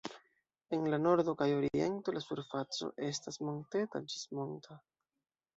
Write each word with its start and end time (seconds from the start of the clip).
En 0.77 0.87
la 0.93 0.97
nordo 1.01 1.35
kaj 1.41 1.47
oriento 1.57 2.15
la 2.17 2.23
surfaco 2.29 2.91
estas 3.11 3.39
monteta 3.51 4.03
ĝis 4.11 4.25
monta. 4.41 4.83